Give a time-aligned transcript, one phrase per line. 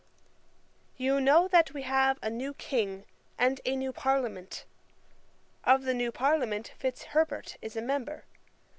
[0.97, 3.05] 'You know that we have a new King
[3.37, 4.65] and a new Parliament.
[5.63, 8.23] Of the new Parliament Fitzherbert is a member.